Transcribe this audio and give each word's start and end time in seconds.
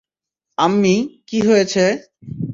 আম্মি, 0.57 0.95
কি 1.27 1.39
হয়েছে? 1.47 1.83